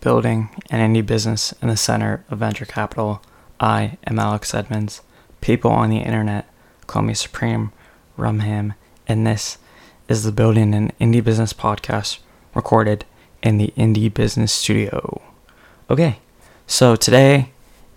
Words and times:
building 0.00 0.48
an 0.70 0.80
indie 0.80 1.04
business 1.04 1.52
in 1.60 1.68
the 1.68 1.76
center 1.76 2.24
of 2.30 2.38
venture 2.38 2.64
capital. 2.64 3.22
I 3.58 3.98
am 4.06 4.18
Alex 4.18 4.54
Edmonds. 4.54 5.02
People 5.40 5.70
on 5.70 5.90
the 5.90 5.98
internet 5.98 6.48
call 6.86 7.02
me 7.02 7.14
Supreme 7.14 7.72
Rumham, 8.18 8.74
and 9.06 9.26
this 9.26 9.58
is 10.08 10.24
the 10.24 10.32
Building 10.32 10.74
an 10.74 10.92
Indie 11.00 11.22
Business 11.22 11.52
podcast 11.52 12.18
recorded 12.54 13.04
in 13.42 13.58
the 13.58 13.72
Indie 13.76 14.12
Business 14.12 14.52
Studio. 14.52 15.20
Okay, 15.90 16.18
so 16.66 16.96
today 16.96 17.52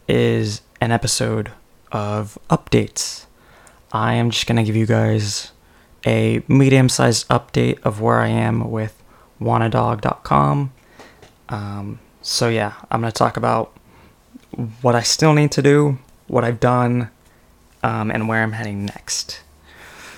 is 0.08 0.62
an 0.82 0.92
episode 0.92 1.52
of 1.92 2.38
updates. 2.50 3.26
I 3.92 4.16
am 4.16 4.30
just 4.30 4.46
going 4.46 4.58
to 4.58 4.64
give 4.64 4.76
you 4.76 4.86
guys 4.86 5.52
a 6.06 6.44
medium 6.48 6.90
sized 6.90 7.28
update 7.30 7.80
of 7.84 8.02
where 8.02 8.20
I 8.20 8.28
am 8.28 8.70
with 8.70 9.02
wannadog.com. 9.40 10.74
Um, 11.50 12.00
so, 12.22 12.50
yeah, 12.50 12.74
I'm 12.90 13.02
going 13.02 13.12
to 13.12 13.18
talk 13.18 13.38
about 13.38 13.76
what 14.82 14.96
I 14.96 15.02
still 15.02 15.34
need 15.34 15.52
to 15.54 15.62
do, 15.62 15.98
what 16.28 16.44
I've 16.44 16.60
done, 16.60 17.10
um, 17.84 18.12
and 18.12 18.28
where 18.28 18.44
I'm 18.44 18.54
heading 18.54 18.86
next. 18.86 19.42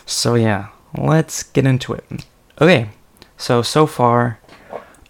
So, 0.05 0.35
yeah, 0.35 0.67
let's 0.97 1.43
get 1.43 1.65
into 1.65 1.93
it. 1.93 2.25
Okay, 2.61 2.89
so 3.37 3.61
so 3.61 3.85
far, 3.85 4.39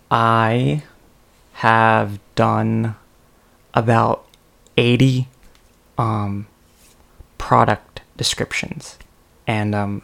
I 0.09 0.83
have 1.53 2.19
done 2.35 2.95
about 3.73 4.25
80 4.77 5.27
um, 5.97 6.47
product 7.37 8.01
descriptions 8.17 8.97
and 9.47 9.75
um, 9.75 10.01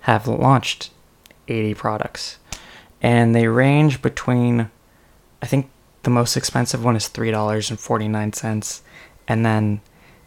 have 0.00 0.26
launched 0.26 0.90
80 1.48 1.74
products. 1.74 2.38
And 3.00 3.34
they 3.34 3.48
range 3.48 4.02
between, 4.02 4.70
I 5.44 5.46
think 5.46 5.68
the 6.04 6.10
most 6.10 6.38
expensive 6.38 6.82
one 6.82 6.96
is 6.96 7.06
$3.49. 7.08 8.80
And 9.28 9.44
then 9.44 9.82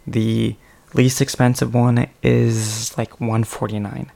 the 0.06 0.54
least 0.94 1.20
expensive 1.20 1.74
one 1.74 2.06
is 2.22 2.96
like 2.96 3.20
149 3.20 4.12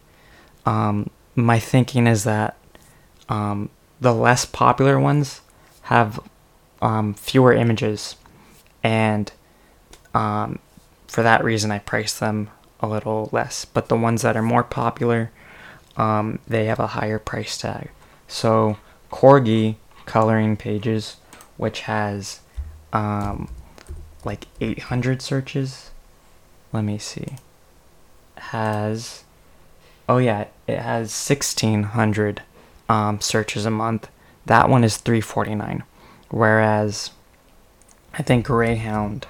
um, 0.64 1.10
my 1.34 1.58
thinking 1.58 2.06
is 2.06 2.24
that 2.24 2.56
um, 3.28 3.70
the 4.00 4.14
less 4.14 4.44
popular 4.44 4.98
ones 4.98 5.40
have 5.82 6.20
um, 6.80 7.14
fewer 7.14 7.52
images. 7.52 8.16
And 8.82 9.32
um, 10.14 10.58
for 11.08 11.22
that 11.22 11.44
reason 11.44 11.70
i 11.70 11.78
price 11.78 12.18
them 12.18 12.48
a 12.80 12.86
little 12.86 13.28
less. 13.32 13.64
But 13.64 13.88
the 13.88 13.96
ones 13.96 14.22
that 14.22 14.36
are 14.36 14.42
more 14.42 14.64
popular 14.64 15.30
um, 15.96 16.38
they 16.46 16.66
have 16.66 16.80
a 16.80 16.86
higher 16.88 17.18
price 17.18 17.58
tag. 17.58 17.90
So 18.28 18.78
corgi 19.10 19.76
coloring 20.06 20.56
pages 20.56 21.16
which 21.56 21.80
has 21.82 22.40
um, 22.92 23.48
like 24.24 24.46
800 24.60 25.22
searches. 25.22 25.90
Let 26.72 26.84
me 26.84 26.98
see. 26.98 27.36
Has 28.36 29.24
oh 30.08 30.18
yeah 30.18 30.46
it 30.66 30.78
has 30.78 31.10
1600 31.28 32.42
um, 32.88 33.20
searches 33.20 33.66
a 33.66 33.70
month. 33.70 34.08
That 34.46 34.68
one 34.68 34.82
is 34.82 34.96
349 34.96 35.84
whereas 36.32 37.10
i 38.14 38.22
think 38.22 38.46
greyhound 38.46 39.26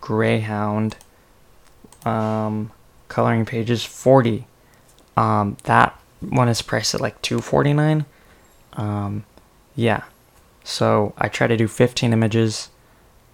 greyhound 0.00 0.96
um, 2.04 2.72
coloring 3.06 3.44
pages 3.44 3.84
40 3.84 4.46
um, 5.16 5.56
that 5.64 5.96
one 6.20 6.48
is 6.48 6.62
priced 6.62 6.94
at 6.94 7.00
like 7.00 7.20
249 7.22 8.06
um, 8.72 9.24
yeah. 9.74 10.04
So 10.64 11.12
i 11.18 11.28
try 11.28 11.46
to 11.46 11.56
do 11.56 11.68
15 11.68 12.12
images. 12.12 12.68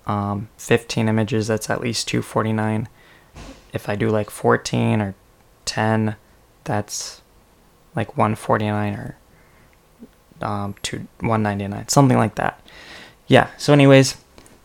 Um, 0.06 0.48
15 0.56 1.06
images 1.06 1.48
that's 1.48 1.68
at 1.68 1.82
least 1.82 2.08
249 2.08 2.88
if 3.74 3.90
i 3.90 3.94
do 3.94 4.08
like 4.08 4.30
14 4.30 5.02
or 5.02 5.14
10 5.66 6.16
that's 6.64 7.20
like 7.94 8.16
149 8.16 8.94
or 8.94 9.18
um, 10.40 10.74
to 10.82 11.06
199 11.20 11.88
something 11.88 12.16
like 12.16 12.36
that. 12.36 12.58
Yeah 13.26 13.50
so 13.58 13.74
anyways 13.74 14.16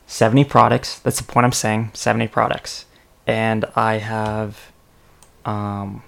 70 0.07 0.45
products 0.45 0.99
that's 0.99 1.17
the 1.17 1.25
point 1.25 1.43
i'm 1.43 1.51
saying 1.51 1.91
70 1.93 2.29
products. 2.29 2.85
And 3.27 3.65
i 3.75 3.95
have 3.97 4.71
um, 5.43 6.03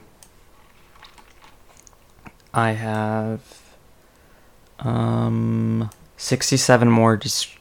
i 2.53 2.71
have 2.71 3.64
um, 4.79 5.89
67 6.17 6.89
more 6.89 7.17
dis- 7.17 7.55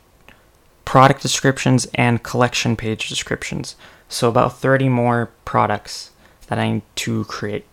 product 0.85 1.23
descriptions 1.23 1.87
and 1.95 2.23
collection 2.23 2.77
page 2.77 3.09
descriptions. 3.09 3.77
So 4.09 4.29
about 4.29 4.59
30 4.59 4.89
more 4.89 5.31
products 5.45 6.11
that 6.49 6.59
i 6.59 6.71
need 6.71 6.83
to 6.97 7.25
create. 7.25 7.65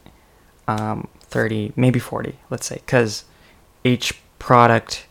Um, 0.67 1.07
30, 1.31 1.73
maybe 1.75 1.97
40, 1.99 2.37
let's 2.49 2.67
say, 2.67 2.75
because 2.75 3.23
each 3.83 4.21
product 4.37 5.07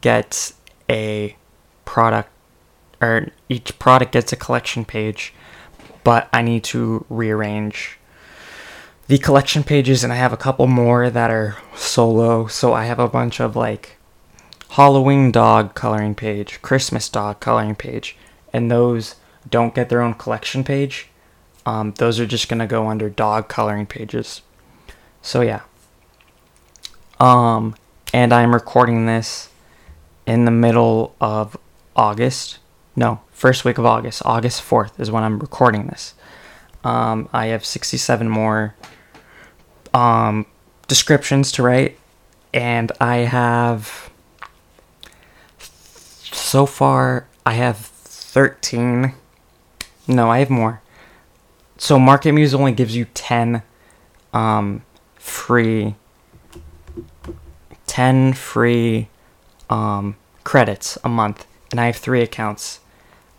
gets 0.00 0.54
a 0.88 1.36
product, 1.84 2.30
or 3.02 3.28
each 3.48 3.78
product 3.78 4.12
gets 4.12 4.32
a 4.32 4.36
collection 4.36 4.84
page, 4.84 5.34
but 6.04 6.28
I 6.32 6.42
need 6.42 6.64
to 6.64 7.04
rearrange 7.08 7.98
the 9.06 9.18
collection 9.18 9.62
pages, 9.62 10.02
and 10.02 10.12
I 10.12 10.16
have 10.16 10.32
a 10.32 10.38
couple 10.38 10.66
more 10.66 11.10
that 11.10 11.30
are 11.30 11.58
solo. 11.74 12.46
So 12.46 12.72
I 12.72 12.86
have 12.86 12.98
a 12.98 13.08
bunch 13.08 13.40
of 13.40 13.54
like 13.54 13.96
Halloween 14.70 15.30
dog 15.30 15.74
coloring 15.74 16.14
page, 16.14 16.60
Christmas 16.62 17.08
dog 17.08 17.40
coloring 17.40 17.74
page, 17.74 18.16
and 18.52 18.70
those 18.70 19.16
don't 19.48 19.74
get 19.74 19.88
their 19.88 20.00
own 20.00 20.14
collection 20.14 20.64
page. 20.64 21.08
Um, 21.66 21.92
those 21.98 22.18
are 22.18 22.26
just 22.26 22.48
gonna 22.48 22.66
go 22.66 22.88
under 22.88 23.08
dog 23.08 23.48
coloring 23.48 23.86
pages. 23.86 24.42
So 25.22 25.42
yeah. 25.42 25.62
Um 27.20 27.76
and 28.12 28.32
I'm 28.32 28.54
recording 28.54 29.06
this 29.06 29.48
in 30.26 30.44
the 30.44 30.50
middle 30.50 31.14
of 31.20 31.56
August. 31.96 32.58
No, 32.96 33.20
first 33.32 33.64
week 33.64 33.78
of 33.78 33.86
August. 33.86 34.22
August 34.24 34.62
4th 34.62 34.98
is 35.00 35.10
when 35.10 35.24
I'm 35.24 35.38
recording 35.38 35.86
this. 35.86 36.14
Um 36.82 37.28
I 37.32 37.46
have 37.46 37.64
67 37.64 38.28
more 38.28 38.74
um 39.94 40.46
descriptions 40.88 41.50
to 41.52 41.62
write 41.62 41.98
and 42.52 42.92
I 43.00 43.18
have 43.18 44.10
so 45.58 46.66
far 46.66 47.26
I 47.46 47.54
have 47.54 47.78
13 47.78 49.14
no, 50.06 50.30
I 50.30 50.40
have 50.40 50.50
more. 50.50 50.82
So 51.78 51.98
MarketMuse 51.98 52.54
only 52.54 52.72
gives 52.72 52.94
you 52.96 53.06
10 53.14 53.62
um 54.32 54.82
free 55.14 55.94
10 57.86 58.32
free 58.32 59.08
um, 59.70 60.16
credits 60.42 60.98
a 61.04 61.08
month 61.08 61.46
and 61.70 61.80
i 61.80 61.86
have 61.86 61.96
three 61.96 62.20
accounts. 62.20 62.80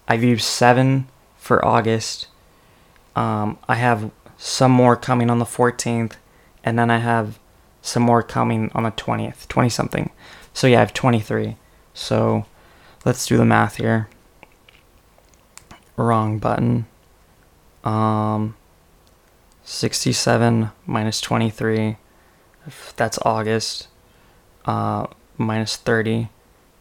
I've 0.08 0.24
used 0.24 0.46
seven 0.46 1.08
for 1.38 1.64
august. 1.66 2.28
Um, 3.16 3.58
i 3.68 3.76
have 3.76 4.12
some 4.38 4.72
more 4.72 4.96
coming 4.96 5.30
on 5.30 5.40
the 5.40 5.46
14th 5.46 6.14
and 6.66 6.78
then 6.78 6.90
i 6.90 6.98
have 6.98 7.40
some 7.82 8.04
more 8.04 8.22
coming 8.22 8.70
on 8.74 8.84
the 8.84 8.92
20th 8.92 9.48
20 9.48 9.70
something 9.70 10.12
so 10.54 10.68
yeah 10.68 10.78
i 10.78 10.80
have 10.80 10.94
23 10.94 11.56
so 11.96 12.46
let's 13.06 13.26
do 13.26 13.38
the 13.38 13.46
math 13.46 13.78
here. 13.78 14.10
Wrong 15.96 16.38
button. 16.38 16.86
Um 17.84 18.56
67 19.64 20.70
minus 20.86 21.22
23 21.22 21.98
that's 22.96 23.18
august 23.24 23.88
uh, 24.66 25.08
minus 25.38 25.76
30 25.76 26.30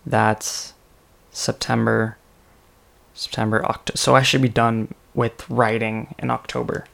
that's 0.04 0.74
september. 1.30 2.18
September 3.14 3.64
october 3.64 3.96
so 3.96 4.14
i 4.14 4.22
should 4.22 4.42
be 4.42 4.48
done 4.48 4.92
with 5.14 5.48
writing 5.48 6.14
in 6.18 6.30
october 6.30 6.84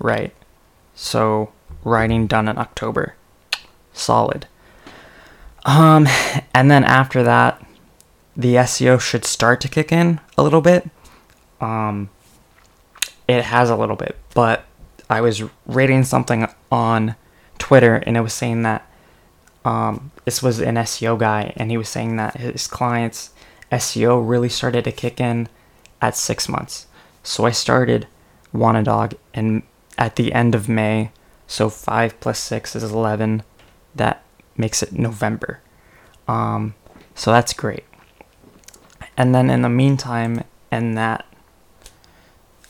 right? 0.00 0.34
So 0.94 1.52
writing 1.84 2.26
done 2.26 2.48
in 2.48 2.58
october. 2.58 3.14
Solid. 3.92 4.46
Um 5.64 6.06
and 6.54 6.70
then 6.70 6.84
after 6.84 7.22
that 7.22 7.64
the 8.36 8.54
seo 8.54 9.00
should 9.00 9.24
start 9.24 9.60
to 9.62 9.68
kick 9.68 9.92
in 9.92 10.20
a 10.36 10.42
little 10.42 10.60
bit. 10.60 10.88
Um 11.60 12.10
it 13.26 13.44
has 13.44 13.70
a 13.70 13.76
little 13.76 13.96
bit 13.96 14.16
but 14.34 14.64
I 15.10 15.20
was 15.20 15.42
reading 15.66 16.04
something 16.04 16.46
on 16.70 17.16
Twitter 17.58 17.96
and 17.96 18.16
it 18.16 18.20
was 18.20 18.34
saying 18.34 18.62
that 18.62 18.86
um, 19.64 20.12
this 20.24 20.42
was 20.42 20.60
an 20.60 20.76
SEO 20.76 21.18
guy 21.18 21.52
and 21.56 21.70
he 21.70 21.76
was 21.76 21.88
saying 21.88 22.16
that 22.16 22.36
his 22.36 22.66
clients 22.66 23.30
SEO 23.72 24.26
really 24.26 24.48
started 24.48 24.84
to 24.84 24.92
kick 24.92 25.20
in 25.20 25.48
at 26.00 26.16
six 26.16 26.48
months. 26.48 26.86
So 27.22 27.44
I 27.44 27.50
started 27.50 28.06
Wannadog 28.54 29.14
and 29.34 29.62
at 29.96 30.16
the 30.16 30.32
end 30.32 30.54
of 30.54 30.68
May, 30.68 31.10
so 31.48 31.68
five 31.68 32.20
plus 32.20 32.38
six 32.38 32.76
is 32.76 32.84
eleven. 32.84 33.42
That 33.96 34.22
makes 34.56 34.82
it 34.82 34.92
November. 34.92 35.60
Um, 36.28 36.74
so 37.16 37.32
that's 37.32 37.52
great. 37.52 37.84
and 39.16 39.34
then 39.34 39.50
in 39.50 39.62
the 39.62 39.68
meantime, 39.68 40.44
and 40.70 40.96
that, 40.96 41.26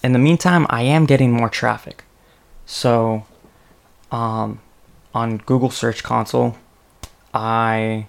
in 0.03 0.13
the 0.13 0.19
meantime, 0.19 0.67
I 0.71 0.83
am 0.83 1.05
getting 1.05 1.33
more 1.33 1.51
traffic. 1.51 2.05
So, 2.65 3.27
um, 4.11 4.61
on 5.15 5.39
Google 5.39 5.71
Search 5.71 6.03
Console, 6.03 6.57
I 7.35 8.07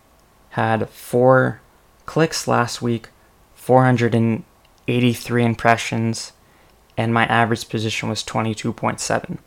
had 0.52 0.90
four 0.90 1.60
clicks 2.06 2.48
last 2.48 2.82
week, 2.82 3.10
483 3.56 5.44
impressions, 5.44 6.32
and 6.98 7.14
my 7.14 7.26
average 7.26 7.68
position 7.70 8.08
was 8.10 8.24
22.7. 8.24 9.40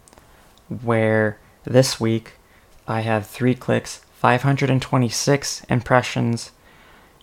Where 0.82 1.38
this 1.64 2.00
week 2.00 2.32
I 2.88 3.00
have 3.00 3.26
three 3.26 3.54
clicks, 3.54 3.98
526 4.14 5.64
impressions, 5.68 6.50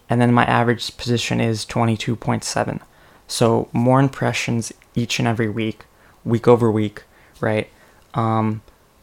and 0.10 0.22
then 0.22 0.34
my 0.34 0.46
average 0.46 0.96
position 0.98 1.40
is 1.40 1.66
22.7. 1.66 2.81
So 3.28 3.69
more 3.72 4.00
impressions 4.00 4.74
each 4.96 5.19
and 5.19 5.28
every 5.28 5.50
week, 5.50 5.86
week 6.25 6.48
over 6.48 6.72
week, 6.72 7.04
right? 7.40 7.69
Um, 8.13 8.62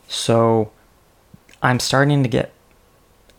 so 0.08 0.72
I'm 1.62 1.80
starting 1.80 2.22
to 2.22 2.28
get 2.28 2.52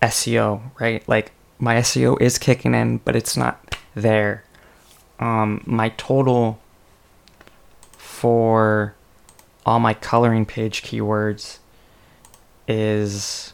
SEO, 0.02 0.62
right? 0.80 1.08
Like 1.08 1.32
my 1.60 1.76
SEO 1.76 2.20
is 2.22 2.38
kicking 2.38 2.74
in, 2.74 2.98
but 2.98 3.16
it's 3.16 3.36
not 3.36 3.76
there. 3.96 4.44
Um, 5.20 5.64
my 5.66 5.90
total 5.90 6.60
for 7.98 8.96
all 9.68 9.80
my 9.82 9.94
coloring 9.94 10.46
page 10.46 10.82
keywords 10.82 11.58
is 12.70 13.54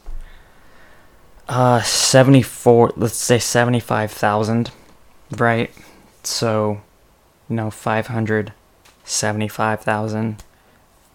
uh 1.49 1.81
74 1.81 2.93
let's 2.95 3.15
say 3.15 3.39
75,000 3.39 4.69
right? 5.37 5.71
So 6.21 6.81
you 7.49 7.55
know 7.55 7.71
575,000 7.71 10.43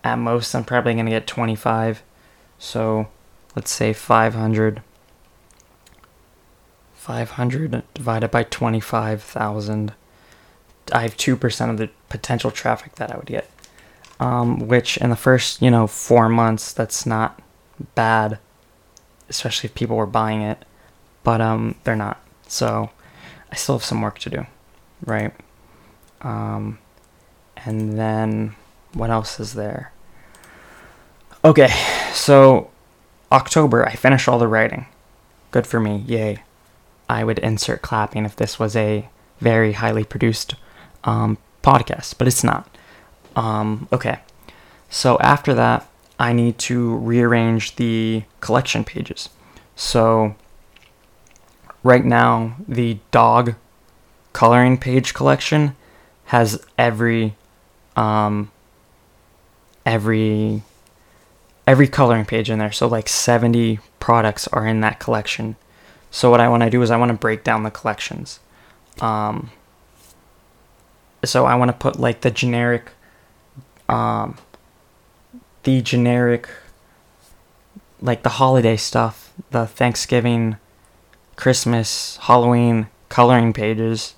at 0.02 0.16
most 0.16 0.52
I'm 0.54 0.64
probably 0.64 0.94
going 0.94 1.06
to 1.06 1.10
get 1.10 1.28
25 1.28 2.02
so 2.58 3.06
let's 3.54 3.70
say 3.70 3.92
500 3.92 4.82
500 6.94 7.82
divided 7.94 8.32
by 8.32 8.42
25,000 8.42 9.92
I 10.92 11.02
have 11.02 11.16
2% 11.16 11.70
of 11.70 11.76
the 11.76 11.90
potential 12.08 12.50
traffic 12.50 12.96
that 12.96 13.12
I 13.12 13.16
would 13.16 13.26
get 13.26 13.48
um, 14.20 14.66
which 14.66 14.96
in 14.98 15.10
the 15.10 15.16
first 15.16 15.62
you 15.62 15.70
know 15.70 15.86
4 15.86 16.28
months 16.28 16.72
that's 16.72 17.06
not 17.06 17.40
bad 17.94 18.38
especially 19.28 19.68
if 19.68 19.74
people 19.74 19.96
were 19.96 20.06
buying 20.06 20.42
it, 20.42 20.64
but 21.22 21.40
um, 21.40 21.74
they're 21.84 21.96
not. 21.96 22.20
So 22.46 22.90
I 23.52 23.56
still 23.56 23.76
have 23.76 23.84
some 23.84 24.00
work 24.00 24.18
to 24.20 24.30
do, 24.30 24.46
right? 25.04 25.32
Um, 26.22 26.78
and 27.56 27.98
then 27.98 28.54
what 28.94 29.10
else 29.10 29.38
is 29.38 29.54
there? 29.54 29.92
Okay, 31.44 31.70
so 32.12 32.70
October, 33.30 33.86
I 33.86 33.94
finished 33.94 34.28
all 34.28 34.38
the 34.38 34.48
writing. 34.48 34.86
Good 35.50 35.66
for 35.66 35.78
me, 35.78 36.04
yay. 36.06 36.42
I 37.08 37.24
would 37.24 37.38
insert 37.38 37.82
clapping 37.82 38.24
if 38.24 38.36
this 38.36 38.58
was 38.58 38.76
a 38.76 39.08
very 39.40 39.72
highly 39.72 40.04
produced 40.04 40.54
um, 41.04 41.38
podcast, 41.62 42.16
but 42.18 42.26
it's 42.26 42.44
not. 42.44 42.68
Um, 43.38 43.86
okay, 43.92 44.18
so 44.90 45.16
after 45.20 45.54
that, 45.54 45.88
I 46.18 46.32
need 46.32 46.58
to 46.58 46.96
rearrange 46.96 47.76
the 47.76 48.24
collection 48.40 48.82
pages. 48.82 49.28
So 49.76 50.34
right 51.84 52.04
now, 52.04 52.56
the 52.66 52.98
dog 53.12 53.54
coloring 54.32 54.76
page 54.76 55.14
collection 55.14 55.76
has 56.26 56.60
every 56.76 57.36
um, 57.94 58.50
every 59.86 60.64
every 61.64 61.86
coloring 61.86 62.24
page 62.24 62.50
in 62.50 62.58
there. 62.58 62.72
So 62.72 62.88
like 62.88 63.08
70 63.08 63.78
products 64.00 64.48
are 64.48 64.66
in 64.66 64.80
that 64.80 64.98
collection. 64.98 65.54
So 66.10 66.28
what 66.28 66.40
I 66.40 66.48
want 66.48 66.64
to 66.64 66.70
do 66.70 66.82
is 66.82 66.90
I 66.90 66.96
want 66.96 67.12
to 67.12 67.16
break 67.16 67.44
down 67.44 67.62
the 67.62 67.70
collections. 67.70 68.40
Um, 69.00 69.52
so 71.24 71.46
I 71.46 71.54
want 71.54 71.68
to 71.68 71.76
put 71.76 72.00
like 72.00 72.22
the 72.22 72.32
generic 72.32 72.90
um, 73.88 74.36
the 75.64 75.80
generic 75.82 76.48
like 78.00 78.22
the 78.22 78.28
holiday 78.28 78.76
stuff, 78.76 79.32
the 79.50 79.66
Thanksgiving, 79.66 80.56
Christmas, 81.36 82.16
Halloween 82.22 82.88
coloring 83.08 83.52
pages. 83.52 84.14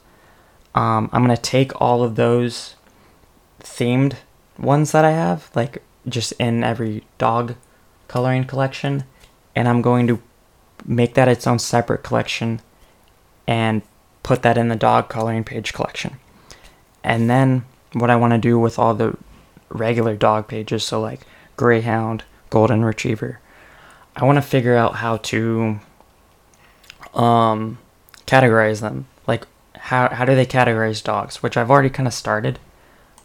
Um, 0.75 1.09
I'm 1.13 1.23
gonna 1.23 1.37
take 1.37 1.81
all 1.81 2.03
of 2.03 2.17
those 2.17 2.77
themed 3.61 4.17
ones 4.59 4.93
that 4.93 5.05
I 5.05 5.13
have, 5.13 5.51
like 5.55 5.83
just 6.09 6.33
in 6.33 6.63
every 6.63 7.05
dog 7.19 7.55
coloring 8.09 8.45
collection, 8.45 9.05
and 9.55 9.69
I'm 9.69 9.83
going 9.83 10.07
to 10.09 10.21
make 10.85 11.15
that 11.15 11.29
its 11.29 11.47
own 11.47 11.59
separate 11.59 12.03
collection 12.03 12.61
and 13.47 13.83
put 14.23 14.43
that 14.43 14.59
in 14.59 14.69
the 14.69 14.77
dog 14.77 15.09
coloring 15.09 15.45
page 15.45 15.73
collection. 15.73 16.19
And 17.03 17.29
then 17.29 17.65
what 17.93 18.11
I 18.11 18.17
want 18.17 18.33
to 18.33 18.39
do 18.39 18.59
with 18.59 18.79
all 18.79 18.95
the 18.95 19.17
regular 19.71 20.17
dog 20.17 20.49
pages, 20.49 20.85
so 20.85 21.01
like 21.01 21.21
Greyhound, 21.57 22.25
Golden 22.51 22.85
Retriever. 22.85 23.41
I 24.17 24.25
want 24.25 24.37
to 24.37 24.43
figure 24.43 24.77
out 24.77 24.97
how 24.97 25.19
to 25.19 25.81
um, 27.15 27.79
categorize 28.27 28.81
them. 28.81 29.07
Like, 29.27 29.47
how, 29.77 30.09
how 30.09 30.25
do 30.25 30.35
they 30.35 30.47
categorize 30.47 31.03
dogs? 31.03 31.43
Which 31.43 31.57
I've 31.57 31.71
already 31.71 31.91
kind 31.91 32.07
of 32.07 32.15
started. 32.15 32.59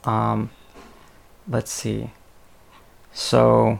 Um, 0.03 0.51
let's 1.47 1.71
see. 1.71 2.11
So, 3.13 3.79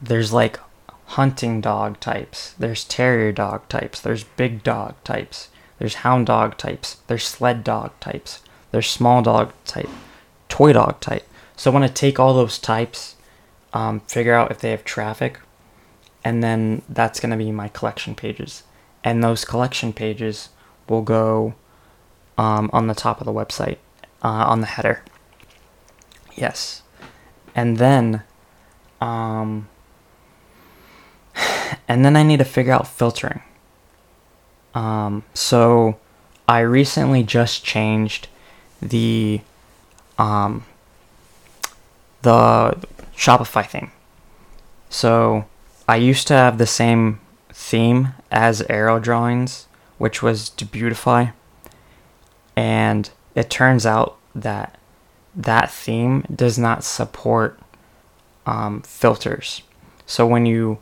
there's 0.00 0.32
like 0.32 0.58
hunting 1.12 1.60
dog 1.60 2.00
types, 2.00 2.54
there's 2.58 2.84
terrier 2.84 3.32
dog 3.32 3.68
types, 3.68 4.00
there's 4.00 4.24
big 4.24 4.62
dog 4.62 4.94
types, 5.04 5.50
there's 5.78 5.96
hound 5.96 6.26
dog 6.26 6.56
types, 6.56 6.96
there's 7.06 7.26
sled 7.26 7.62
dog 7.62 7.92
types, 8.00 8.40
there's 8.70 8.88
small 8.88 9.20
dog 9.22 9.52
type, 9.66 9.90
toy 10.48 10.72
dog 10.72 10.98
type. 11.00 11.26
So 11.56 11.70
I 11.70 11.74
want 11.74 11.86
to 11.86 11.92
take 11.92 12.18
all 12.18 12.34
those 12.34 12.58
types 12.58 13.16
um, 13.72 14.00
figure 14.00 14.34
out 14.34 14.50
if 14.50 14.60
they 14.60 14.70
have 14.70 14.84
traffic, 14.84 15.40
and 16.24 16.42
then 16.42 16.82
that's 16.88 17.20
going 17.20 17.30
to 17.30 17.36
be 17.36 17.50
my 17.50 17.68
collection 17.68 18.14
pages. 18.14 18.62
And 19.02 19.22
those 19.22 19.44
collection 19.44 19.92
pages 19.92 20.50
will 20.88 21.02
go 21.02 21.54
um, 22.38 22.70
on 22.72 22.86
the 22.86 22.94
top 22.94 23.20
of 23.20 23.24
the 23.24 23.32
website, 23.32 23.78
uh, 24.22 24.28
on 24.28 24.60
the 24.60 24.66
header. 24.66 25.02
Yes. 26.34 26.82
And 27.54 27.78
then, 27.78 28.22
um, 29.00 29.68
and 31.88 32.04
then 32.04 32.16
I 32.16 32.22
need 32.22 32.38
to 32.38 32.44
figure 32.44 32.72
out 32.72 32.86
filtering. 32.86 33.42
Um, 34.74 35.24
so 35.34 35.98
I 36.48 36.60
recently 36.60 37.22
just 37.22 37.64
changed 37.64 38.28
the, 38.80 39.40
um, 40.18 40.64
the 42.22 42.76
Shopify 43.16 43.66
theme. 43.66 43.92
So 44.88 45.46
I 45.88 45.96
used 45.96 46.26
to 46.28 46.34
have 46.34 46.58
the 46.58 46.66
same 46.66 47.20
theme 47.52 48.14
as 48.30 48.62
Arrow 48.62 48.98
Drawings, 48.98 49.66
which 49.98 50.22
was 50.22 50.50
Debutify. 50.50 51.32
And 52.56 53.10
it 53.34 53.50
turns 53.50 53.86
out 53.86 54.16
that 54.34 54.78
that 55.34 55.70
theme 55.70 56.24
does 56.34 56.58
not 56.58 56.84
support 56.84 57.58
um, 58.46 58.82
filters. 58.82 59.62
So 60.06 60.26
when 60.26 60.46
you 60.46 60.78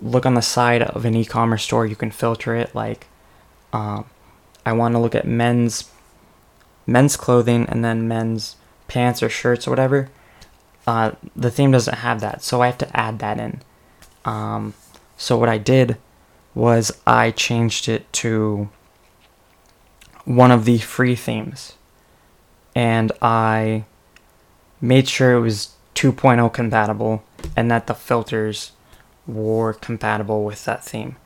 look 0.00 0.26
on 0.26 0.34
the 0.34 0.42
side 0.42 0.82
of 0.82 1.04
an 1.04 1.14
e-commerce 1.14 1.62
store, 1.62 1.86
you 1.86 1.96
can 1.96 2.10
filter 2.10 2.56
it 2.56 2.74
like 2.74 3.06
um, 3.72 4.06
I 4.64 4.72
want 4.72 4.94
to 4.94 4.98
look 4.98 5.14
at 5.14 5.26
men's 5.26 5.90
men's 6.86 7.16
clothing 7.16 7.66
and 7.68 7.84
then 7.84 8.08
men's 8.08 8.56
pants 8.88 9.22
or 9.22 9.28
shirts 9.28 9.66
or 9.66 9.70
whatever 9.70 10.08
uh, 10.86 11.12
the 11.36 11.50
theme 11.50 11.70
doesn't 11.70 11.98
have 11.98 12.20
that, 12.20 12.42
so 12.42 12.62
I 12.62 12.66
have 12.66 12.78
to 12.78 12.96
add 12.96 13.18
that 13.20 13.38
in. 13.38 13.60
Um, 14.24 14.74
so 15.16 15.36
what 15.36 15.48
I 15.48 15.58
did 15.58 15.96
was 16.54 16.92
I 17.06 17.30
changed 17.30 17.88
it 17.88 18.12
to 18.14 18.68
one 20.24 20.50
of 20.50 20.64
the 20.64 20.78
free 20.78 21.14
themes, 21.14 21.74
and 22.74 23.12
I 23.20 23.84
made 24.80 25.08
sure 25.08 25.34
it 25.34 25.40
was 25.40 25.74
2.0 25.94 26.52
compatible 26.52 27.22
and 27.56 27.70
that 27.70 27.86
the 27.86 27.94
filters 27.94 28.72
were 29.26 29.72
compatible 29.72 30.44
with 30.44 30.64
that 30.64 30.84
theme. 30.84 31.16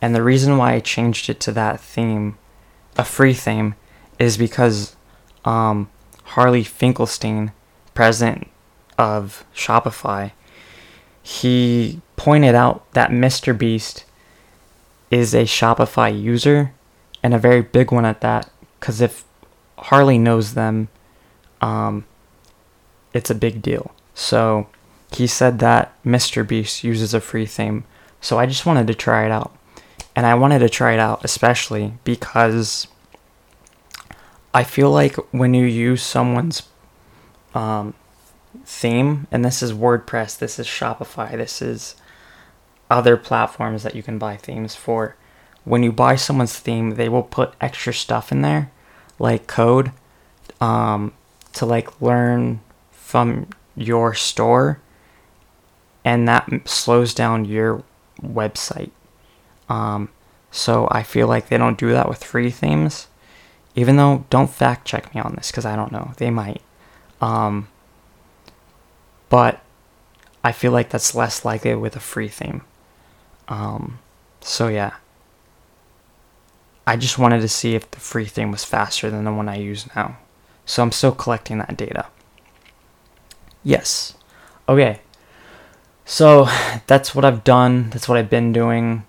And 0.00 0.14
the 0.14 0.22
reason 0.22 0.56
why 0.56 0.74
I 0.74 0.80
changed 0.80 1.28
it 1.28 1.40
to 1.40 1.52
that 1.52 1.80
theme, 1.80 2.38
a 2.96 3.04
free 3.04 3.34
theme, 3.34 3.74
is 4.18 4.36
because 4.36 4.96
um, 5.44 5.90
Harley 6.24 6.64
Finkelstein, 6.64 7.52
president 7.94 8.49
of 9.00 9.44
Shopify, 9.54 10.32
he 11.22 12.00
pointed 12.16 12.54
out 12.54 12.92
that 12.92 13.10
Mr. 13.10 13.56
Beast 13.56 14.04
is 15.10 15.34
a 15.34 15.44
Shopify 15.44 16.10
user 16.22 16.72
and 17.22 17.32
a 17.32 17.38
very 17.38 17.62
big 17.62 17.90
one 17.90 18.04
at 18.04 18.20
that 18.20 18.50
because 18.78 19.00
if 19.00 19.24
Harley 19.78 20.18
knows 20.18 20.52
them, 20.52 20.88
um, 21.62 22.04
it's 23.14 23.30
a 23.30 23.34
big 23.34 23.62
deal. 23.62 23.92
So 24.14 24.68
he 25.12 25.26
said 25.26 25.58
that 25.60 25.92
Mr. 26.04 26.46
Beast 26.46 26.84
uses 26.84 27.14
a 27.14 27.20
free 27.20 27.46
theme. 27.46 27.84
So 28.20 28.38
I 28.38 28.44
just 28.44 28.66
wanted 28.66 28.86
to 28.88 28.94
try 28.94 29.24
it 29.24 29.30
out. 29.30 29.56
And 30.14 30.26
I 30.26 30.34
wanted 30.34 30.58
to 30.58 30.68
try 30.68 30.92
it 30.92 31.00
out 31.00 31.24
especially 31.24 31.94
because 32.04 32.86
I 34.52 34.62
feel 34.64 34.90
like 34.90 35.16
when 35.32 35.54
you 35.54 35.64
use 35.64 36.02
someone's 36.02 36.64
um, 37.54 37.94
theme, 38.64 39.26
and 39.30 39.44
this 39.44 39.62
is 39.62 39.72
WordPress, 39.72 40.38
this 40.38 40.58
is 40.58 40.66
Shopify, 40.66 41.32
this 41.32 41.62
is 41.62 41.96
other 42.90 43.16
platforms 43.16 43.82
that 43.82 43.94
you 43.94 44.02
can 44.02 44.18
buy 44.18 44.36
themes 44.36 44.74
for. 44.74 45.16
When 45.64 45.82
you 45.82 45.92
buy 45.92 46.16
someone's 46.16 46.58
theme, 46.58 46.96
they 46.96 47.08
will 47.08 47.22
put 47.22 47.54
extra 47.60 47.92
stuff 47.94 48.32
in 48.32 48.42
there, 48.42 48.70
like 49.18 49.46
code, 49.46 49.92
um, 50.60 51.12
to 51.52 51.66
like 51.66 52.00
learn 52.00 52.60
from 52.90 53.46
your 53.76 54.14
store, 54.14 54.80
and 56.04 56.26
that 56.26 56.48
slows 56.64 57.14
down 57.14 57.44
your 57.44 57.84
website. 58.22 58.90
Um, 59.68 60.08
so 60.50 60.88
I 60.90 61.02
feel 61.02 61.28
like 61.28 61.48
they 61.48 61.58
don't 61.58 61.78
do 61.78 61.90
that 61.90 62.08
with 62.08 62.24
free 62.24 62.50
themes. 62.50 63.06
Even 63.76 63.96
though, 63.96 64.24
don't 64.30 64.50
fact 64.50 64.86
check 64.86 65.14
me 65.14 65.20
on 65.20 65.34
this 65.36 65.50
because 65.50 65.64
I 65.64 65.76
don't 65.76 65.92
know. 65.92 66.12
They 66.16 66.30
might. 66.30 66.60
Um, 67.20 67.68
but 69.30 69.62
I 70.44 70.52
feel 70.52 70.72
like 70.72 70.90
that's 70.90 71.14
less 71.14 71.44
likely 71.44 71.74
with 71.74 71.96
a 71.96 72.00
free 72.00 72.28
theme. 72.28 72.62
Um, 73.48 73.98
so 74.42 74.68
yeah. 74.68 74.94
I 76.86 76.96
just 76.96 77.18
wanted 77.18 77.40
to 77.40 77.48
see 77.48 77.74
if 77.74 77.90
the 77.90 78.00
free 78.00 78.26
theme 78.26 78.50
was 78.50 78.64
faster 78.64 79.10
than 79.10 79.24
the 79.24 79.32
one 79.32 79.48
I 79.48 79.56
use 79.56 79.88
now. 79.94 80.18
So 80.66 80.82
I'm 80.82 80.92
still 80.92 81.12
collecting 81.12 81.58
that 81.58 81.76
data. 81.76 82.06
Yes. 83.62 84.14
Okay. 84.68 85.00
So 86.04 86.48
that's 86.86 87.14
what 87.14 87.24
I've 87.24 87.44
done. 87.44 87.90
That's 87.90 88.08
what 88.08 88.18
I've 88.18 88.30
been 88.30 88.52
doing. 88.52 89.04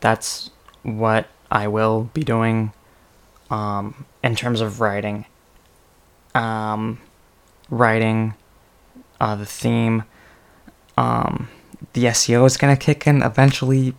That's 0.00 0.50
what 0.82 1.28
I 1.50 1.68
will 1.68 2.10
be 2.12 2.22
doing 2.22 2.72
um, 3.50 4.04
in 4.22 4.34
terms 4.36 4.60
of 4.60 4.80
writing. 4.80 5.24
Um, 6.34 6.98
writing, 7.70 8.34
uh, 9.22 9.36
the 9.36 9.46
theme, 9.46 10.02
um, 10.98 11.48
the 11.92 12.04
SEO 12.06 12.44
is 12.44 12.56
gonna 12.56 12.76
kick 12.76 13.06
in 13.06 13.22
eventually. 13.22 13.94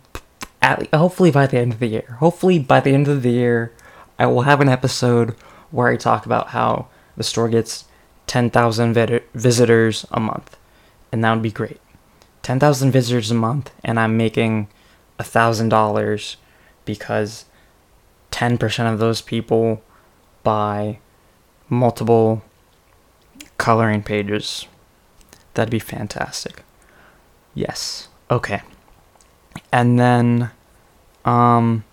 At, 0.60 0.94
hopefully 0.94 1.30
by 1.30 1.46
the 1.46 1.58
end 1.58 1.72
of 1.72 1.78
the 1.78 1.86
year. 1.86 2.16
Hopefully 2.20 2.58
by 2.58 2.80
the 2.80 2.92
end 2.92 3.08
of 3.08 3.22
the 3.22 3.30
year, 3.30 3.72
I 4.18 4.26
will 4.26 4.42
have 4.42 4.60
an 4.60 4.68
episode 4.68 5.34
where 5.70 5.88
I 5.88 5.96
talk 5.96 6.26
about 6.26 6.48
how 6.48 6.88
the 7.16 7.22
store 7.22 7.48
gets 7.48 7.86
10,000 8.26 8.92
vid- 8.92 9.22
visitors 9.34 10.06
a 10.10 10.20
month, 10.20 10.58
and 11.10 11.24
that 11.24 11.32
would 11.32 11.42
be 11.42 11.50
great. 11.50 11.80
10,000 12.42 12.90
visitors 12.90 13.30
a 13.30 13.34
month, 13.34 13.70
and 13.82 13.98
I'm 13.98 14.18
making 14.18 14.68
$1,000 15.18 16.36
because 16.84 17.46
10% 18.30 18.92
of 18.92 18.98
those 18.98 19.22
people 19.22 19.82
buy 20.42 20.98
multiple 21.70 22.42
coloring 23.56 24.02
pages. 24.02 24.66
That'd 25.54 25.70
be 25.70 25.78
fantastic. 25.78 26.64
Yes. 27.54 28.08
Okay. 28.30 28.62
And 29.72 29.98
then 29.98 30.50
um 31.24 31.84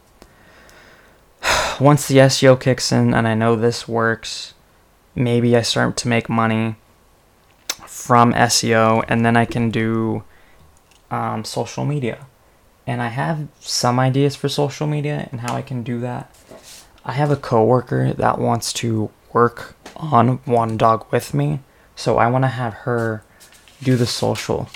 once 1.80 2.08
the 2.08 2.18
SEO 2.18 2.60
kicks 2.60 2.91
in 2.91 3.13
and 3.13 3.27
I 3.27 3.34
know 3.34 3.56
this 3.56 3.88
works, 3.88 4.53
maybe 5.15 5.56
I 5.56 5.62
start 5.62 5.98
to 5.98 6.08
make 6.08 6.30
money 6.30 6.75
from 7.86 8.34
SEO 8.34 9.03
and 9.08 9.25
then 9.25 9.38
I 9.38 9.46
can 9.46 9.70
do 9.70 10.24
um, 11.12 11.44
social 11.44 11.86
media. 11.86 12.25
And 12.88 13.01
I 13.01 13.10
have 13.10 13.48
some 13.60 14.00
ideas 14.00 14.36
for 14.36 14.50
social 14.50 14.88
media 14.88 15.30
and 15.32 15.41
how 15.41 15.56
I 15.56 15.62
can 15.62 15.84
do 15.84 16.00
that. 16.00 16.36
I 17.06 17.13
have 17.13 17.32
a 17.32 17.36
coworker 17.36 18.13
that 18.13 18.39
wants 18.39 18.74
to 18.74 19.12
work 19.34 19.75
on 19.96 20.39
Wanna 20.46 20.77
Dog 20.77 21.06
with 21.12 21.34
me, 21.34 21.60
so 21.96 22.18
I 22.18 22.27
want 22.27 22.44
to 22.44 22.50
have 22.50 22.74
her 22.74 23.24
do 23.83 23.95
the 23.95 24.05
social. 24.05 24.69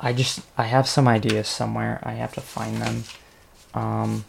I 0.00 0.12
just 0.12 0.40
I 0.56 0.64
have 0.64 0.88
some 0.88 1.08
ideas 1.08 1.48
somewhere. 1.48 2.00
I 2.02 2.12
have 2.12 2.34
to 2.34 2.40
find 2.40 2.76
them. 2.76 3.04
Um, 3.74 4.24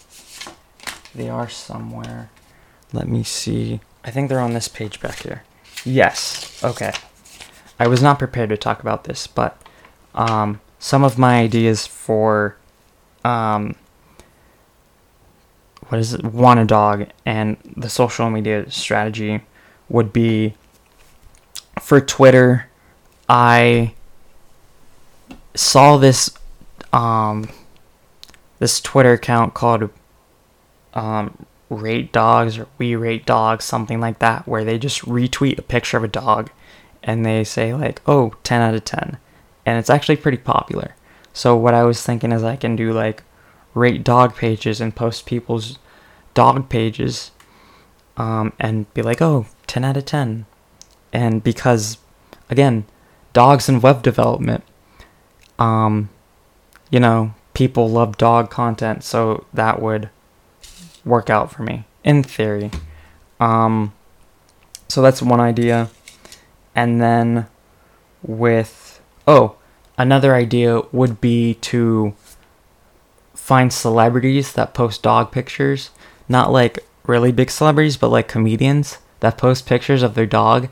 they 1.14 1.30
are 1.30 1.50
somewhere. 1.50 2.30
Let 2.94 3.08
me 3.08 3.24
see. 3.24 3.82
I 4.04 4.12
think 4.12 4.30
they're 4.30 4.40
on 4.40 4.54
this 4.54 4.68
page 4.68 5.00
back 5.00 5.24
here. 5.24 5.44
Yes. 5.86 6.62
Okay. 6.64 6.94
I 7.80 7.88
was 7.88 8.02
not 8.02 8.20
prepared 8.20 8.50
to 8.50 8.58
talk 8.58 8.82
about 8.82 9.06
this, 9.06 9.28
but 9.28 9.62
um, 10.14 10.60
some 10.80 11.04
of 11.04 11.18
my 11.18 11.40
ideas 11.40 11.86
for 11.86 12.58
um, 13.24 13.76
what 15.88 16.00
is 16.00 16.14
it? 16.14 16.24
Want 16.24 16.60
a 16.60 16.66
dog 16.66 17.08
and 17.26 17.58
the 17.76 17.90
social 17.90 18.30
media 18.30 18.70
strategy 18.70 19.42
would 19.90 20.14
be 20.14 20.56
for 21.82 22.00
Twitter. 22.00 22.69
I 23.30 23.94
saw 25.54 25.98
this 25.98 26.32
um, 26.92 27.50
this 28.58 28.82
Twitter 28.82 29.14
account 29.14 29.54
called 29.54 29.92
um, 30.96 31.46
Rate 31.70 32.12
Dogs 32.12 32.58
or 32.58 32.68
We 32.80 32.96
Rate 32.96 33.28
Dogs, 33.28 33.64
something 33.64 34.00
like 34.00 34.20
that, 34.20 34.48
where 34.48 34.66
they 34.66 34.80
just 34.80 35.02
retweet 35.02 35.60
a 35.60 35.62
picture 35.62 35.98
of 35.98 36.04
a 36.04 36.08
dog 36.08 36.50
and 37.04 37.24
they 37.24 37.44
say 37.44 37.74
like, 37.74 38.02
"Oh, 38.08 38.34
10 38.44 38.62
out 38.62 38.74
of 38.74 38.84
10." 38.86 39.18
And 39.66 39.78
it's 39.78 39.90
actually 39.90 40.16
pretty 40.16 40.38
popular. 40.38 40.96
So 41.32 41.56
what 41.56 41.76
I 41.76 41.84
was 41.84 42.02
thinking 42.02 42.32
is 42.32 42.44
I 42.44 42.56
can 42.56 42.76
do 42.76 42.92
like 42.92 43.24
rate 43.76 44.04
dog 44.04 44.36
pages 44.36 44.82
and 44.82 44.96
post 44.96 45.28
people's 45.28 45.78
dog 46.34 46.68
pages 46.70 47.30
um, 48.18 48.54
and 48.60 48.92
be 48.96 49.04
like, 49.04 49.22
"Oh, 49.22 49.46
10 49.68 49.86
out 49.86 49.98
of 49.98 50.06
10." 50.06 50.48
And 51.14 51.44
because 51.44 52.00
again, 52.50 52.86
dogs 53.34 53.70
and 53.70 53.82
web 53.84 54.02
development 54.02 54.64
um 55.58 56.10
you 56.90 57.00
know, 57.00 57.34
people 57.54 57.90
love 57.90 58.18
dog 58.18 58.50
content, 58.50 59.04
so 59.04 59.46
that 59.54 59.82
would 59.82 60.10
work 61.06 61.30
out 61.30 61.52
for 61.52 61.64
me 61.64 61.86
in 62.04 62.24
theory. 62.24 62.72
Um, 63.40 63.94
so 64.88 65.02
that's 65.02 65.22
one 65.22 65.40
idea. 65.40 65.90
And 66.76 67.02
then 67.02 67.48
with, 68.22 69.02
oh, 69.28 69.56
another 69.98 70.34
idea 70.36 70.82
would 70.92 71.22
be 71.22 71.56
to 71.56 72.14
find 73.34 73.72
celebrities 73.72 74.54
that 74.54 74.74
post 74.74 75.04
dog 75.04 75.32
pictures. 75.32 75.90
Not 76.28 76.52
like 76.52 76.80
really 77.06 77.32
big 77.32 77.50
celebrities, 77.50 77.98
but 77.98 78.10
like 78.10 78.28
comedians 78.28 78.98
that 79.20 79.38
post 79.38 79.66
pictures 79.66 80.04
of 80.04 80.16
their 80.16 80.26
dog 80.26 80.70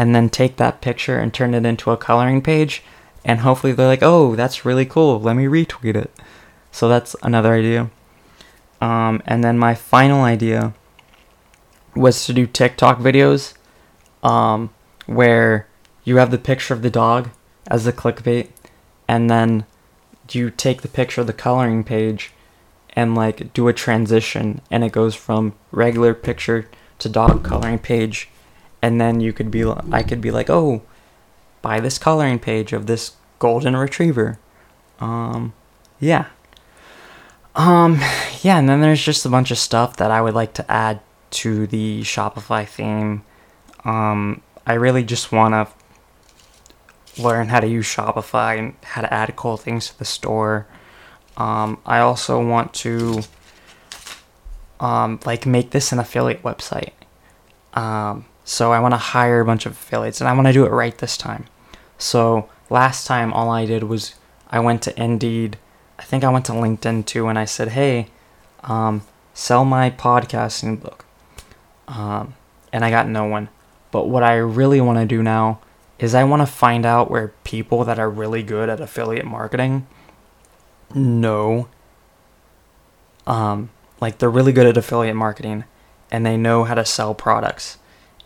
and 0.00 0.14
then 0.14 0.30
take 0.30 0.56
that 0.56 0.80
picture 0.80 1.18
and 1.18 1.34
turn 1.34 1.52
it 1.52 1.66
into 1.66 1.90
a 1.90 1.96
coloring 1.96 2.40
page. 2.40 2.82
And 3.22 3.40
hopefully 3.40 3.74
they're 3.74 3.86
like, 3.86 4.02
oh, 4.02 4.34
that's 4.34 4.64
really 4.64 4.86
cool. 4.86 5.20
Let 5.20 5.36
me 5.36 5.44
retweet 5.44 5.94
it. 5.94 6.10
So 6.72 6.88
that's 6.88 7.14
another 7.22 7.52
idea. 7.52 7.90
Um, 8.80 9.22
and 9.26 9.44
then 9.44 9.58
my 9.58 9.74
final 9.74 10.22
idea 10.22 10.72
was 11.94 12.24
to 12.24 12.32
do 12.32 12.46
TikTok 12.46 12.98
videos 12.98 13.52
um, 14.22 14.70
where 15.04 15.68
you 16.04 16.16
have 16.16 16.30
the 16.30 16.38
picture 16.38 16.72
of 16.72 16.80
the 16.80 16.88
dog 16.88 17.28
as 17.66 17.84
the 17.84 17.92
clickbait, 17.92 18.48
and 19.06 19.28
then 19.28 19.66
you 20.30 20.48
take 20.48 20.80
the 20.80 20.88
picture 20.88 21.20
of 21.20 21.26
the 21.26 21.34
coloring 21.34 21.84
page 21.84 22.32
and 22.96 23.14
like 23.14 23.52
do 23.52 23.68
a 23.68 23.74
transition, 23.74 24.62
and 24.70 24.82
it 24.82 24.92
goes 24.92 25.14
from 25.14 25.52
regular 25.72 26.14
picture 26.14 26.70
to 27.00 27.08
dog 27.10 27.44
coloring 27.44 27.78
page, 27.78 28.30
and 28.82 29.00
then 29.00 29.20
you 29.20 29.32
could 29.32 29.50
be 29.50 29.64
I 29.92 30.02
could 30.02 30.20
be 30.20 30.30
like, 30.30 30.50
oh, 30.50 30.82
buy 31.62 31.80
this 31.80 31.98
coloring 31.98 32.38
page 32.38 32.72
of 32.72 32.86
this 32.86 33.12
golden 33.38 33.76
retriever. 33.76 34.38
Um, 35.00 35.52
yeah. 35.98 36.26
Um, 37.54 38.00
yeah, 38.42 38.58
and 38.58 38.68
then 38.68 38.80
there's 38.80 39.04
just 39.04 39.26
a 39.26 39.28
bunch 39.28 39.50
of 39.50 39.58
stuff 39.58 39.96
that 39.96 40.10
I 40.10 40.22
would 40.22 40.34
like 40.34 40.54
to 40.54 40.70
add 40.70 41.00
to 41.30 41.66
the 41.66 42.02
Shopify 42.02 42.66
theme. 42.66 43.22
Um, 43.84 44.42
I 44.66 44.74
really 44.74 45.02
just 45.02 45.32
want 45.32 45.54
to 45.54 47.22
learn 47.22 47.48
how 47.48 47.60
to 47.60 47.66
use 47.66 47.86
Shopify 47.86 48.58
and 48.58 48.74
how 48.82 49.02
to 49.02 49.12
add 49.12 49.34
cool 49.36 49.56
things 49.56 49.88
to 49.88 49.98
the 49.98 50.04
store. 50.04 50.66
Um, 51.36 51.78
I 51.84 52.00
also 52.00 52.44
want 52.44 52.72
to 52.74 53.22
um, 54.78 55.20
like 55.24 55.46
make 55.46 55.70
this 55.70 55.92
an 55.92 55.98
affiliate 55.98 56.42
website. 56.42 56.92
Um, 57.74 58.26
so 58.50 58.72
I 58.72 58.80
want 58.80 58.92
to 58.92 58.98
hire 58.98 59.40
a 59.40 59.44
bunch 59.44 59.66
of 59.66 59.72
affiliates, 59.72 60.20
and 60.20 60.28
I 60.28 60.32
want 60.32 60.46
to 60.46 60.52
do 60.52 60.64
it 60.64 60.70
right 60.70 60.96
this 60.96 61.16
time. 61.16 61.46
So 61.98 62.48
last 62.68 63.06
time, 63.06 63.32
all 63.32 63.50
I 63.50 63.66
did 63.66 63.84
was 63.84 64.14
I 64.50 64.60
went 64.60 64.82
to 64.82 65.02
Indeed 65.02 65.58
I 66.00 66.02
think 66.02 66.24
I 66.24 66.30
went 66.30 66.46
to 66.46 66.52
LinkedIn 66.52 67.04
too 67.04 67.28
and 67.28 67.38
I 67.38 67.44
said, 67.44 67.68
hey, 67.68 68.06
um, 68.64 69.02
sell 69.34 69.66
my 69.66 69.90
podcasting 69.90 70.80
book. 70.80 71.04
Um, 71.86 72.32
and 72.72 72.86
I 72.86 72.90
got 72.90 73.06
no 73.06 73.26
one. 73.26 73.50
But 73.90 74.08
what 74.08 74.22
I 74.22 74.36
really 74.36 74.80
want 74.80 74.98
to 74.98 75.04
do 75.04 75.22
now 75.22 75.60
is 75.98 76.14
I 76.14 76.24
want 76.24 76.40
to 76.40 76.46
find 76.46 76.86
out 76.86 77.10
where 77.10 77.34
people 77.44 77.84
that 77.84 77.98
are 77.98 78.08
really 78.08 78.42
good 78.42 78.70
at 78.70 78.80
affiliate 78.80 79.26
marketing 79.26 79.86
know 80.94 81.68
um 83.26 83.70
like 84.00 84.18
they're 84.18 84.30
really 84.30 84.52
good 84.52 84.66
at 84.66 84.76
affiliate 84.76 85.14
marketing 85.14 85.62
and 86.10 86.26
they 86.26 86.36
know 86.36 86.64
how 86.64 86.74
to 86.74 86.84
sell 86.84 87.14
products 87.14 87.78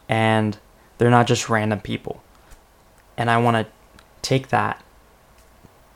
and 0.08 0.58
they're 0.98 1.10
not 1.10 1.26
just 1.26 1.48
random 1.48 1.80
people. 1.80 2.22
And 3.16 3.30
I 3.30 3.38
want 3.38 3.56
to 3.56 3.72
take 4.22 4.48
that 4.48 4.82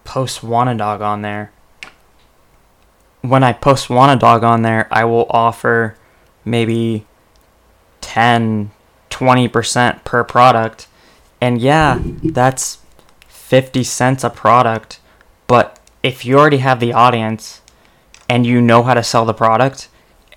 post 0.05 0.43
Dog 0.43 1.01
on 1.03 1.23
there. 1.23 1.53
When 3.23 3.43
I 3.43 3.53
post 3.53 3.89
Dog 3.89 4.45
on 4.45 4.63
there, 4.63 4.89
I 4.91 5.05
will 5.05 5.27
offer 5.31 5.97
maybe 6.45 7.07
10 8.01 8.71
20% 9.11 10.05
per 10.05 10.25
product. 10.25 10.87
And 11.41 11.61
yeah, 11.61 12.01
that's 12.23 12.79
50 13.27 13.83
cents 13.85 14.25
a 14.25 14.31
product. 14.31 15.01
But 15.47 15.79
if 16.03 16.25
you 16.25 16.39
already 16.39 16.59
have 16.59 16.81
the 16.81 16.93
audience 16.93 17.61
and 18.29 18.47
you 18.47 18.61
know 18.61 18.83
how 18.83 18.95
to 18.95 19.03
sell 19.03 19.25
the 19.25 19.35
product 19.35 19.89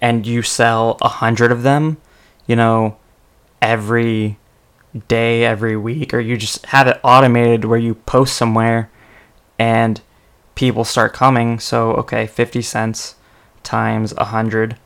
and 0.01 0.25
you 0.25 0.41
sell 0.41 0.97
a 1.01 1.07
hundred 1.07 1.51
of 1.51 1.63
them, 1.63 1.97
you 2.47 2.55
know, 2.55 2.97
every 3.61 4.37
day, 5.07 5.45
every 5.45 5.77
week, 5.77 6.13
or 6.13 6.19
you 6.19 6.37
just 6.37 6.65
have 6.67 6.87
it 6.87 6.99
automated 7.03 7.65
where 7.65 7.79
you 7.79 7.95
post 7.95 8.35
somewhere 8.35 8.91
and 9.57 10.01
people 10.55 10.83
start 10.83 11.13
coming. 11.13 11.59
So, 11.59 11.91
okay, 11.93 12.27
50 12.27 12.61
cents 12.61 13.15
times 13.63 14.11
a 14.13 14.25
100, 14.25 14.77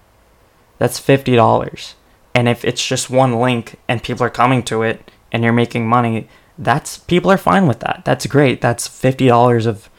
that's 0.77 0.99
$50. 0.99 1.93
And 2.33 2.49
if 2.49 2.65
it's 2.65 2.85
just 2.85 3.09
one 3.09 3.39
link 3.39 3.79
and 3.87 4.03
people 4.03 4.25
are 4.25 4.29
coming 4.29 4.61
to 4.63 4.83
it 4.83 5.09
and 5.31 5.43
you're 5.43 5.53
making 5.53 5.87
money, 5.87 6.27
that's 6.57 6.97
people 6.97 7.31
are 7.31 7.37
fine 7.37 7.67
with 7.67 7.79
that. 7.79 8.03
That's 8.05 8.25
great. 8.25 8.61
That's 8.61 8.87
$50 8.87 9.65
of 9.65 9.89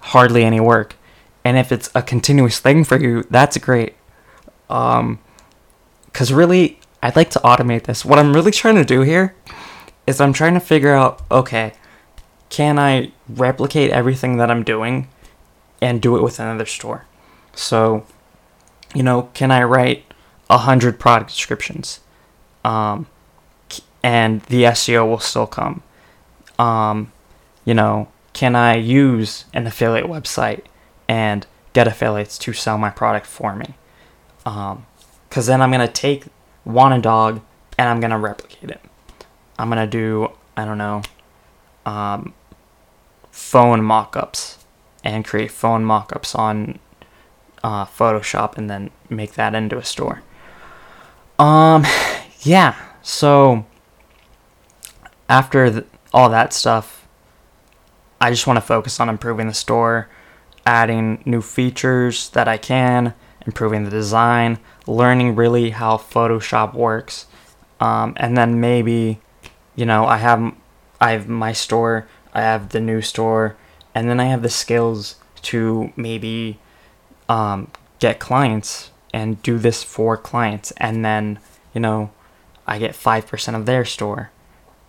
hardly 0.00 0.44
any 0.44 0.60
work. 0.60 0.96
And 1.44 1.56
if 1.56 1.72
it's 1.72 1.90
a 1.94 2.02
continuous 2.02 2.60
thing 2.60 2.84
for 2.84 3.00
you, 3.00 3.24
that's 3.30 3.56
great. 3.58 3.94
Um 4.68 5.18
cuz 6.12 6.32
really 6.32 6.77
I'd 7.02 7.16
like 7.16 7.30
to 7.30 7.40
automate 7.40 7.84
this. 7.84 8.04
What 8.04 8.18
I'm 8.18 8.34
really 8.34 8.50
trying 8.50 8.74
to 8.76 8.84
do 8.84 9.02
here 9.02 9.34
is 10.06 10.20
I'm 10.20 10.32
trying 10.32 10.54
to 10.54 10.60
figure 10.60 10.94
out 10.94 11.22
okay, 11.30 11.72
can 12.48 12.78
I 12.78 13.12
replicate 13.28 13.90
everything 13.90 14.38
that 14.38 14.50
I'm 14.50 14.62
doing 14.62 15.08
and 15.80 16.02
do 16.02 16.16
it 16.16 16.22
with 16.22 16.40
another 16.40 16.66
store? 16.66 17.06
So, 17.54 18.06
you 18.94 19.02
know, 19.02 19.30
can 19.34 19.50
I 19.50 19.62
write 19.62 20.04
a 20.50 20.58
hundred 20.58 20.98
product 20.98 21.30
descriptions, 21.30 22.00
um, 22.64 23.06
and 24.02 24.42
the 24.42 24.64
SEO 24.64 25.06
will 25.08 25.18
still 25.18 25.46
come. 25.46 25.82
Um, 26.58 27.12
you 27.64 27.74
know, 27.74 28.08
can 28.32 28.56
I 28.56 28.76
use 28.76 29.44
an 29.52 29.66
affiliate 29.66 30.06
website 30.06 30.64
and 31.06 31.46
get 31.72 31.86
affiliates 31.86 32.38
to 32.38 32.52
sell 32.52 32.78
my 32.78 32.90
product 32.90 33.26
for 33.26 33.54
me? 33.54 33.74
Because 34.38 34.76
um, 34.76 34.86
then 35.46 35.60
I'm 35.60 35.70
gonna 35.70 35.86
take 35.88 36.24
Want 36.68 36.94
a 36.94 37.00
Dog 37.00 37.40
and 37.78 37.88
I'm 37.88 37.98
gonna 37.98 38.18
replicate 38.18 38.70
it. 38.70 38.80
I'm 39.58 39.70
gonna 39.70 39.86
do 39.86 40.30
I 40.54 40.64
don't 40.64 40.78
know, 40.78 41.02
um, 41.86 42.34
phone 43.30 43.80
mockups 43.80 44.58
and 45.02 45.24
create 45.24 45.50
phone 45.50 45.84
mockups 45.84 46.38
on 46.38 46.78
uh, 47.64 47.86
Photoshop 47.86 48.58
and 48.58 48.68
then 48.68 48.90
make 49.08 49.32
that 49.34 49.54
into 49.54 49.78
a 49.78 49.84
store. 49.84 50.22
Um, 51.38 51.84
yeah. 52.40 52.76
So 53.02 53.64
after 55.28 55.84
all 56.12 56.28
that 56.28 56.52
stuff, 56.52 57.06
I 58.20 58.30
just 58.30 58.46
want 58.46 58.56
to 58.58 58.60
focus 58.60 59.00
on 59.00 59.08
improving 59.08 59.46
the 59.46 59.54
store, 59.54 60.08
adding 60.66 61.22
new 61.24 61.40
features 61.40 62.30
that 62.30 62.48
I 62.48 62.58
can, 62.58 63.14
improving 63.48 63.84
the 63.84 63.90
design, 63.90 64.58
learning 64.86 65.34
really 65.34 65.70
how 65.70 65.96
Photoshop 65.96 66.74
works, 66.74 67.26
um, 67.80 68.12
and 68.18 68.36
then 68.36 68.60
maybe, 68.60 69.20
you 69.74 69.86
know, 69.86 70.04
I 70.04 70.18
have 70.18 70.54
I 71.00 71.12
have 71.12 71.28
my 71.28 71.52
store, 71.52 72.06
I 72.34 72.42
have 72.42 72.68
the 72.68 72.80
new 72.80 73.00
store, 73.00 73.56
and 73.94 74.10
then 74.10 74.20
I 74.20 74.26
have 74.26 74.42
the 74.42 74.50
skills 74.50 75.16
to 75.42 75.92
maybe 75.96 76.58
um, 77.28 77.70
get 77.98 78.18
clients 78.18 78.90
and 79.14 79.42
do 79.42 79.58
this 79.58 79.82
for 79.82 80.16
clients. 80.16 80.72
And 80.76 81.04
then 81.04 81.38
you 81.72 81.80
know 81.80 82.10
i 82.66 82.78
get 82.78 82.92
5% 82.92 83.54
of 83.54 83.66
their 83.66 83.84
store. 83.84 84.30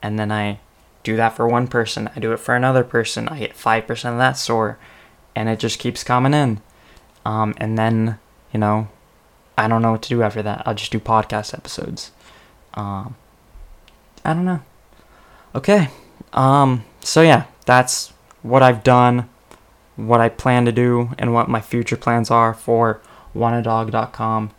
And 0.01 0.19
then 0.19 0.31
i 0.31 0.59
do 1.03 1.15
that 1.15 1.35
for 1.35 1.47
one 1.47 1.67
person 1.67 2.09
i 2.13 2.19
do 2.19 2.33
it 2.33 2.41
for 2.41 2.53
another 2.53 2.83
person 2.83 3.29
i 3.29 3.39
get 3.39 3.55
5% 3.55 3.89
of 4.11 4.17
that 4.17 4.37
store. 4.37 4.77
And 5.35 5.47
it 5.47 5.59
just 5.59 5.79
keeps 5.79 6.03
coming 6.03 6.33
in. 6.33 6.61
Um, 7.25 7.53
and 7.57 7.77
then 7.77 8.19
you 8.51 8.59
know 8.59 8.87
i 9.57 9.67
don't 9.67 9.81
know 9.81 9.91
what 9.91 10.01
to 10.01 10.09
do 10.09 10.21
after 10.21 10.41
that 10.41 10.61
i'll 10.65 10.75
just 10.75 10.91
do 10.91 10.99
podcast 10.99 11.53
episodes 11.53 12.11
um, 12.73 13.15
i 14.23 14.33
don't 14.33 14.45
know 14.45 14.61
okay 15.55 15.89
um, 16.33 16.83
so 17.01 17.21
yeah 17.21 17.45
that's 17.65 18.13
what 18.41 18.61
i've 18.61 18.83
done 18.83 19.29
what 19.95 20.21
i 20.21 20.29
plan 20.29 20.65
to 20.65 20.71
do 20.71 21.09
and 21.17 21.33
what 21.33 21.49
my 21.49 21.59
future 21.59 21.97
plans 21.97 22.31
are 22.31 22.53
for 22.53 23.01
wannadog.com. 23.35 24.51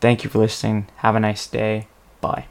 Thank 0.00 0.24
you 0.24 0.30
for 0.30 0.38
listening. 0.38 0.86
Have 0.96 1.16
a 1.16 1.20
nice 1.20 1.46
day. 1.46 1.88
Bye. 2.20 2.46